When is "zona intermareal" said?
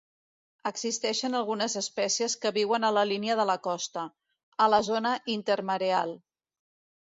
4.89-6.17